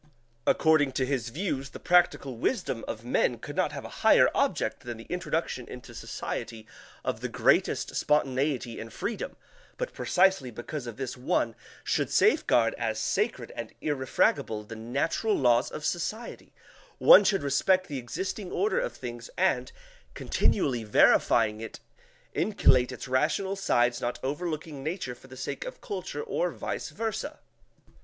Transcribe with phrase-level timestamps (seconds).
[0.47, 4.79] According to his views, the practical wisdom of men could not have a higher object
[4.79, 6.65] than the introduction into society
[7.05, 9.35] of the greatest spontaneity and freedom,
[9.77, 11.53] but precisely because of this one
[11.83, 16.51] should safeguard as sacred and irrefragable the natural laws of society
[16.97, 19.71] one should respect the existing order of things and,
[20.15, 21.79] continually verifying it,
[22.33, 27.33] inculcate its rational sides, not overlooking nature for the sake of culture, or vice versa"
[27.33, 27.39] (p.